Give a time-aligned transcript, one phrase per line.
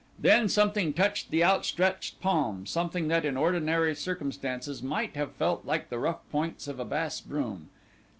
[0.17, 5.89] Then something touched the outstretched palm, something that in ordinary circumstances might have felt like
[5.91, 7.69] the rough points of a bass broom.